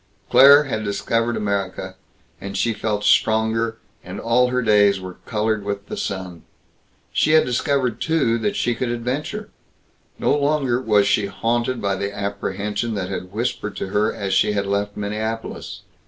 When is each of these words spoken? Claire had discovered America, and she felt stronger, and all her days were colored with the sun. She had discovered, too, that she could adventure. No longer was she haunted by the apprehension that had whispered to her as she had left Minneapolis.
Claire 0.31 0.63
had 0.63 0.83
discovered 0.83 1.37
America, 1.37 1.95
and 2.41 2.57
she 2.57 2.73
felt 2.73 3.03
stronger, 3.03 3.77
and 4.03 4.19
all 4.19 4.47
her 4.47 4.63
days 4.63 4.99
were 4.99 5.17
colored 5.27 5.63
with 5.63 5.85
the 5.89 5.95
sun. 5.95 6.41
She 7.13 7.33
had 7.33 7.45
discovered, 7.45 8.01
too, 8.01 8.39
that 8.39 8.55
she 8.55 8.73
could 8.73 8.89
adventure. 8.89 9.51
No 10.17 10.35
longer 10.35 10.81
was 10.81 11.05
she 11.05 11.27
haunted 11.27 11.79
by 11.83 11.97
the 11.97 12.11
apprehension 12.11 12.95
that 12.95 13.09
had 13.09 13.31
whispered 13.31 13.75
to 13.75 13.89
her 13.89 14.11
as 14.11 14.33
she 14.33 14.53
had 14.53 14.65
left 14.65 14.97
Minneapolis. 14.97 15.81